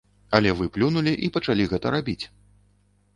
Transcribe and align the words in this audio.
Але 0.37 0.53
вы 0.61 0.69
плюнулі 0.77 1.13
і 1.27 1.29
пачалі 1.35 1.67
гэта 1.73 1.87
рабіць. 1.97 2.17